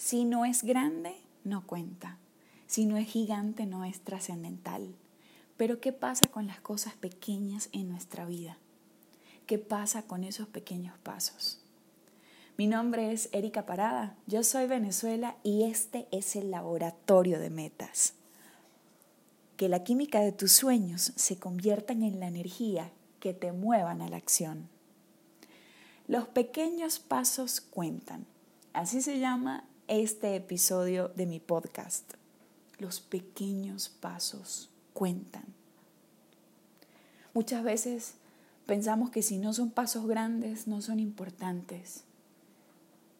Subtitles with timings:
[0.00, 2.16] Si no es grande, no cuenta.
[2.66, 4.94] Si no es gigante, no es trascendental.
[5.58, 8.56] Pero ¿qué pasa con las cosas pequeñas en nuestra vida?
[9.44, 11.60] ¿Qué pasa con esos pequeños pasos?
[12.56, 18.14] Mi nombre es Erika Parada, yo soy Venezuela y este es el laboratorio de metas.
[19.58, 22.90] Que la química de tus sueños se conviertan en la energía
[23.20, 24.66] que te muevan a la acción.
[26.08, 28.24] Los pequeños pasos cuentan.
[28.72, 32.14] Así se llama este episodio de mi podcast.
[32.78, 35.42] Los pequeños pasos cuentan.
[37.34, 38.14] Muchas veces
[38.66, 42.04] pensamos que si no son pasos grandes, no son importantes.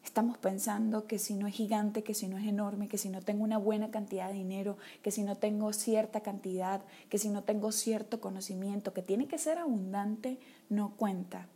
[0.05, 3.21] Estamos pensando que si no es gigante, que si no es enorme, que si no
[3.21, 7.43] tengo una buena cantidad de dinero, que si no tengo cierta cantidad, que si no
[7.43, 11.49] tengo cierto conocimiento, que tiene que ser abundante, no cuenta.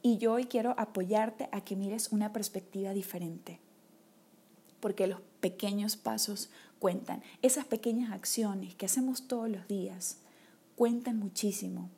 [0.00, 3.58] Y yo hoy quiero apoyarte a que mires una perspectiva diferente
[4.80, 7.22] porque los pequeños pasos cuentan.
[7.42, 10.18] Esas pequeñas acciones que hacemos todos los días
[10.76, 11.90] cuentan muchísimo.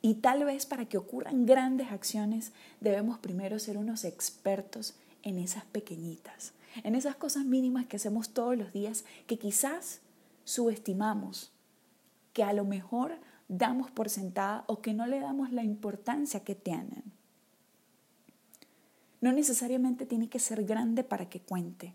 [0.00, 5.64] Y tal vez para que ocurran grandes acciones debemos primero ser unos expertos en esas
[5.66, 10.00] pequeñitas, en esas cosas mínimas que hacemos todos los días que quizás
[10.44, 11.52] subestimamos,
[12.32, 16.54] que a lo mejor damos por sentada o que no le damos la importancia que
[16.56, 17.04] tienen.
[19.22, 21.94] No necesariamente tiene que ser grande para que cuente.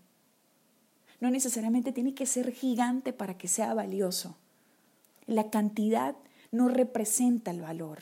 [1.20, 4.38] No necesariamente tiene que ser gigante para que sea valioso.
[5.25, 6.16] La cantidad
[6.52, 8.00] no representa el valor.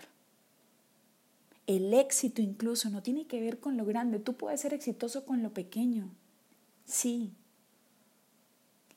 [1.66, 4.20] El éxito incluso no tiene que ver con lo grande.
[4.20, 6.12] Tú puedes ser exitoso con lo pequeño.
[6.86, 7.34] Sí.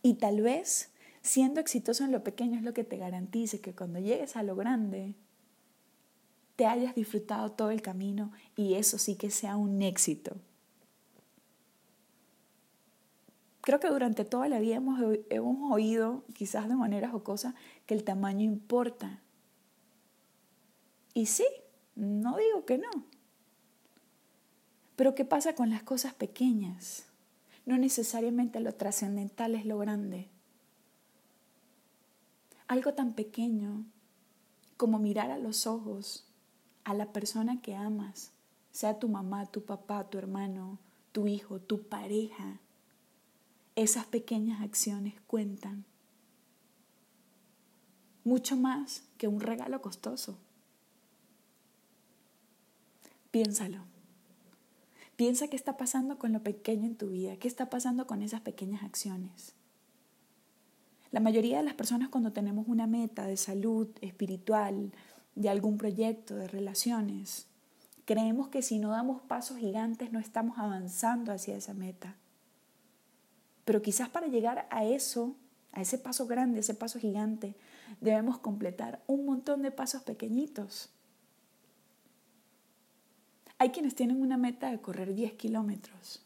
[0.03, 0.91] Y tal vez
[1.23, 4.57] siendo exitoso en lo pequeño es lo que te garantice que cuando llegues a lo
[4.57, 5.15] grande
[6.59, 10.35] te hayas disfrutado todo el camino y eso sí que sea un éxito.
[13.61, 14.99] Creo que durante toda la vida hemos,
[15.31, 17.55] hemos oído, quizás de manera jocosa,
[17.87, 19.21] que el tamaño importa.
[21.15, 21.47] Y sí,
[21.95, 22.91] no digo que no.
[24.97, 27.07] Pero ¿qué pasa con las cosas pequeñas?
[27.67, 30.27] No necesariamente lo trascendental es lo grande.
[32.67, 33.85] Algo tan pequeño
[34.77, 36.28] como mirar a los ojos
[36.85, 38.33] a la persona que amas,
[38.71, 40.79] sea tu mamá, tu papá, tu hermano,
[41.13, 42.61] tu hijo, tu pareja.
[43.77, 45.85] Esas pequeñas acciones cuentan
[48.25, 50.39] mucho más que un regalo costoso.
[53.31, 53.79] Piénsalo.
[55.17, 58.41] Piensa qué está pasando con lo pequeño en tu vida, qué está pasando con esas
[58.41, 59.55] pequeñas acciones.
[61.11, 64.93] La mayoría de las personas cuando tenemos una meta de salud espiritual,
[65.39, 67.47] de algún proyecto, de relaciones.
[68.05, 72.17] Creemos que si no damos pasos gigantes no estamos avanzando hacia esa meta.
[73.65, 75.37] Pero quizás para llegar a eso,
[75.73, 77.55] a ese paso grande, ese paso gigante,
[78.01, 80.91] debemos completar un montón de pasos pequeñitos.
[83.59, 86.25] Hay quienes tienen una meta de correr 10 kilómetros.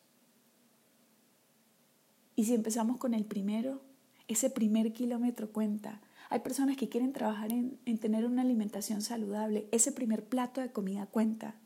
[2.35, 3.83] Y si empezamos con el primero,
[4.27, 6.01] ese primer kilómetro cuenta
[6.33, 9.69] hay personas que quieren trabajar en, tener una alimentación saludable.
[9.71, 11.57] Ese primer plato de comida cuenta.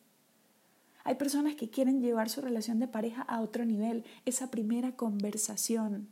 [1.04, 4.04] Hay personas que quieren llevar su relación de pareja a otro nivel.
[4.24, 6.08] Esa primera conversación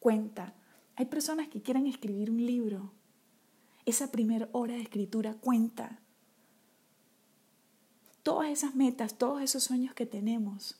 [0.00, 0.52] cuenta.
[0.96, 2.92] Hay personas que quieren escribir un libro.
[3.86, 5.98] Esa primera hora de escritura cuenta.
[8.22, 10.78] Todas esas metas, todos esos sueños que tenemos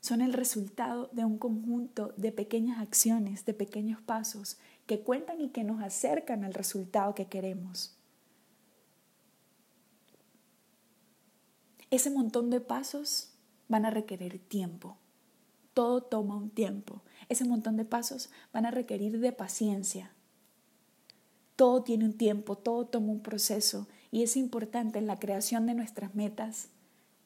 [0.00, 5.48] son el resultado de un conjunto de pequeñas acciones, de pequeños pasos que cuentan y
[5.48, 7.96] que nos acercan al resultado que queremos.
[11.90, 13.32] Ese montón de pasos
[13.68, 14.96] van a requerir tiempo.
[15.74, 17.02] Todo toma un tiempo.
[17.28, 20.12] Ese montón de pasos van a requerir de paciencia.
[21.54, 25.74] Todo tiene un tiempo, todo toma un proceso y es importante en la creación de
[25.74, 26.68] nuestras metas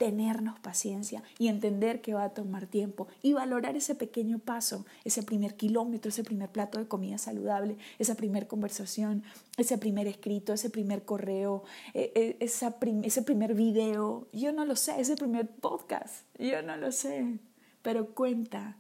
[0.00, 5.22] tenernos paciencia y entender que va a tomar tiempo y valorar ese pequeño paso, ese
[5.22, 9.24] primer kilómetro, ese primer plato de comida saludable, esa primera conversación,
[9.58, 14.26] ese primer escrito, ese primer correo, e, e, ese primer video.
[14.32, 17.38] Yo no lo sé, ese primer podcast, yo no lo sé,
[17.82, 18.78] pero cuenta.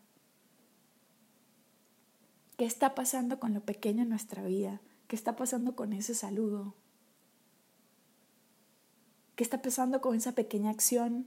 [2.56, 4.80] ¿Qué está pasando con lo pequeño en nuestra vida?
[5.06, 6.74] ¿Qué está pasando con ese saludo?
[9.40, 11.26] ¿Qué está pasando con esa pequeña acción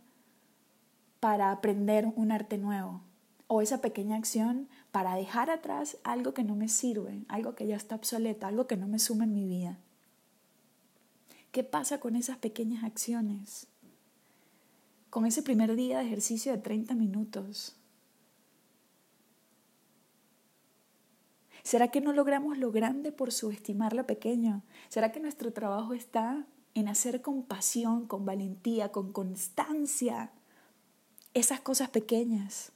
[1.20, 3.02] para aprender un arte nuevo?
[3.48, 7.76] O esa pequeña acción para dejar atrás algo que no me sirve, algo que ya
[7.76, 9.80] está obsoleto, algo que no me suma en mi vida.
[11.52, 13.66] ¿Qué pasa con esas pequeñas acciones?
[15.10, 17.76] Con ese primer día de ejercicio de 30 minutos.
[21.64, 24.62] ¿Será que no logramos lo grande por subestimar lo pequeño?
[24.90, 30.32] ¿Será que nuestro trabajo está en hacer con pasión, con valentía, con constancia
[31.34, 32.72] esas cosas pequeñas?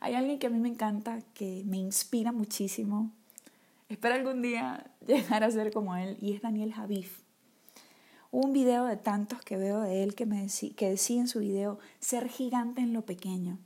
[0.00, 3.10] Hay alguien que a mí me encanta, que me inspira muchísimo.
[3.88, 7.22] Espero algún día llegar a ser como él y es Daniel Javif.
[8.30, 11.78] Un video de tantos que veo de él que, me que decía en su video
[12.00, 13.58] ser gigante en lo pequeño.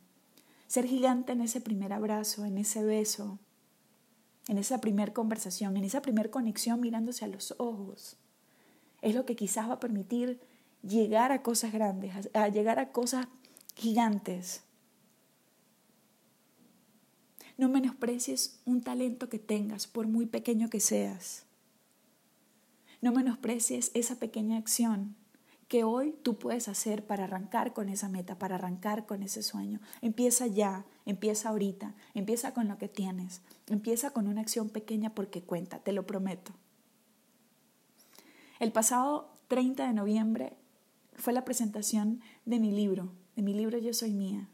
[0.66, 3.38] Ser gigante en ese primer abrazo, en ese beso,
[4.48, 8.16] en esa primera conversación, en esa primera conexión mirándose a los ojos.
[9.02, 10.40] Es lo que quizás va a permitir
[10.82, 13.28] llegar a cosas grandes, a llegar a cosas
[13.76, 14.62] gigantes.
[17.58, 21.44] No menosprecies un talento que tengas, por muy pequeño que seas.
[23.00, 25.14] No menosprecies esa pequeña acción
[25.68, 29.80] que hoy tú puedes hacer para arrancar con esa meta, para arrancar con ese sueño.
[30.00, 35.42] Empieza ya, empieza ahorita, empieza con lo que tienes, empieza con una acción pequeña porque
[35.42, 36.52] cuenta, te lo prometo.
[38.58, 40.56] El pasado 30 de noviembre
[41.14, 44.48] fue la presentación de mi libro, de mi libro Yo Soy Mía.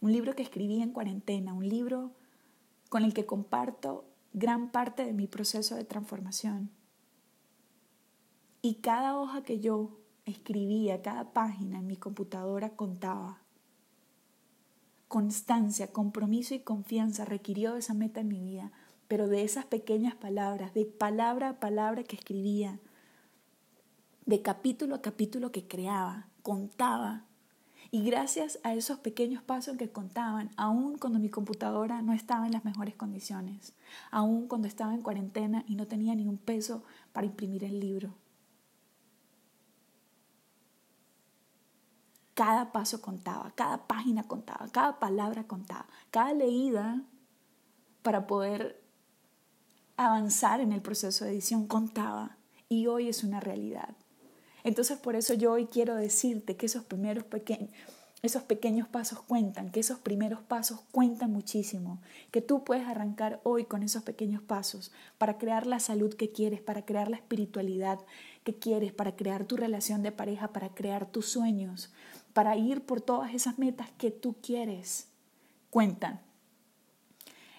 [0.00, 2.10] Un libro que escribí en cuarentena, un libro
[2.88, 6.70] con el que comparto gran parte de mi proceso de transformación.
[8.64, 13.40] Y cada hoja que yo escribía, cada página en mi computadora contaba.
[15.08, 18.70] Constancia, compromiso y confianza requirió esa meta en mi vida,
[19.08, 22.78] pero de esas pequeñas palabras, de palabra a palabra que escribía,
[24.26, 27.24] de capítulo a capítulo que creaba, contaba.
[27.90, 32.52] Y gracias a esos pequeños pasos que contaban, aun cuando mi computadora no estaba en
[32.52, 33.74] las mejores condiciones,
[34.12, 38.14] aun cuando estaba en cuarentena y no tenía ni un peso para imprimir el libro,
[42.42, 47.00] Cada paso contaba, cada página contaba, cada palabra contaba, cada leída
[48.02, 48.82] para poder
[49.96, 52.36] avanzar en el proceso de edición contaba
[52.68, 53.94] y hoy es una realidad.
[54.64, 57.70] Entonces por eso yo hoy quiero decirte que esos primeros pequeños
[58.22, 62.00] esos pequeños pasos cuentan, que esos primeros pasos cuentan muchísimo,
[62.30, 66.60] que tú puedes arrancar hoy con esos pequeños pasos para crear la salud que quieres,
[66.60, 67.98] para crear la espiritualidad
[68.44, 71.92] que quieres, para crear tu relación de pareja, para crear tus sueños,
[72.32, 75.08] para ir por todas esas metas que tú quieres.
[75.70, 76.20] Cuentan.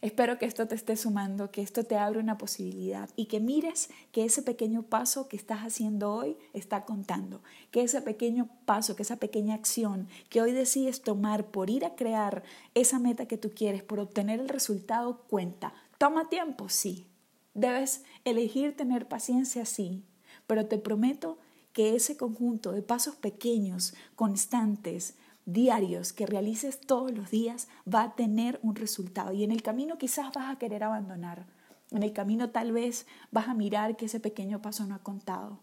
[0.03, 3.89] Espero que esto te esté sumando, que esto te abra una posibilidad y que mires
[4.11, 7.41] que ese pequeño paso que estás haciendo hoy está contando,
[7.71, 11.95] que ese pequeño paso, que esa pequeña acción que hoy decides tomar por ir a
[11.95, 12.43] crear
[12.73, 15.73] esa meta que tú quieres, por obtener el resultado, cuenta.
[15.97, 17.07] Toma tiempo, sí.
[17.53, 20.03] Debes elegir tener paciencia, sí,
[20.47, 21.37] pero te prometo
[21.73, 28.15] que ese conjunto de pasos pequeños, constantes, diarios que realices todos los días va a
[28.15, 29.33] tener un resultado.
[29.33, 31.45] Y en el camino quizás vas a querer abandonar.
[31.91, 35.59] En el camino tal vez vas a mirar que ese pequeño paso no ha contado.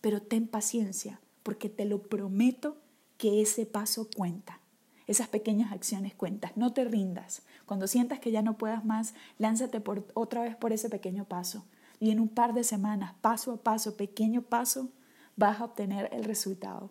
[0.00, 2.76] Pero ten paciencia, porque te lo prometo
[3.16, 4.60] que ese paso cuenta.
[5.06, 6.52] Esas pequeñas acciones cuentan.
[6.56, 7.42] No te rindas.
[7.66, 9.82] Cuando sientas que ya no puedas más, lánzate
[10.14, 11.64] otra vez por ese pequeño paso.
[12.02, 14.90] Y en un par de semanas, paso a paso, pequeño paso,
[15.36, 16.90] vas a obtener el resultado.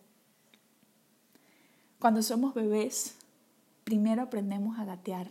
[1.99, 3.17] Cuando somos bebés,
[3.83, 5.27] primero aprendemos a gatear,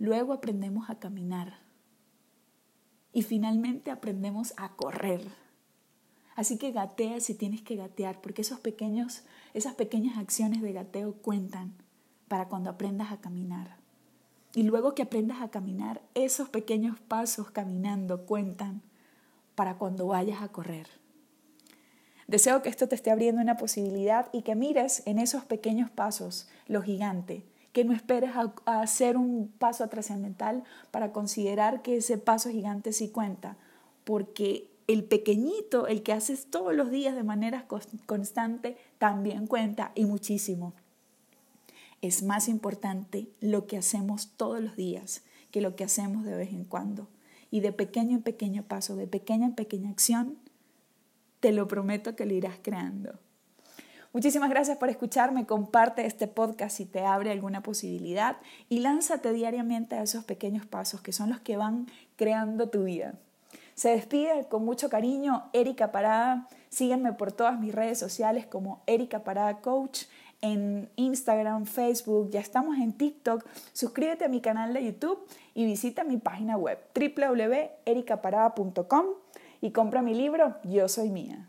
[0.00, 1.60] luego aprendemos a caminar
[3.12, 5.24] y finalmente aprendemos a correr.
[6.34, 9.22] Así que gatea si tienes que gatear, porque esos pequeños,
[9.54, 11.72] esas pequeñas acciones de gateo cuentan
[12.26, 13.79] para cuando aprendas a caminar.
[14.54, 18.82] Y luego que aprendas a caminar, esos pequeños pasos caminando cuentan
[19.54, 20.88] para cuando vayas a correr.
[22.26, 26.48] Deseo que esto te esté abriendo una posibilidad y que mires en esos pequeños pasos
[26.66, 32.48] lo gigante, que no esperes a, hacer un paso trascendental para considerar que ese paso
[32.50, 33.56] gigante sí cuenta,
[34.04, 37.66] porque el pequeñito, el que haces todos los días de manera
[38.06, 40.72] constante, también cuenta y muchísimo.
[42.02, 46.50] Es más importante lo que hacemos todos los días que lo que hacemos de vez
[46.50, 47.08] en cuando.
[47.50, 50.38] Y de pequeño en pequeño paso, de pequeña en pequeña acción,
[51.40, 53.18] te lo prometo que lo irás creando.
[54.12, 58.38] Muchísimas gracias por escucharme, comparte este podcast si te abre alguna posibilidad
[58.68, 63.14] y lánzate diariamente a esos pequeños pasos que son los que van creando tu vida.
[63.74, 66.48] Se despide con mucho cariño Erika Parada.
[66.68, 70.02] Sígueme por todas mis redes sociales como Erika Parada Coach
[70.42, 73.44] en Instagram, Facebook, ya estamos en TikTok.
[73.72, 75.18] Suscríbete a mi canal de YouTube
[75.54, 79.06] y visita mi página web www.ericaparada.com
[79.60, 81.48] y compra mi libro Yo Soy Mía.